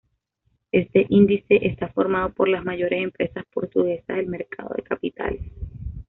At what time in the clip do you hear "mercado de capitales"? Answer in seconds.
4.25-5.45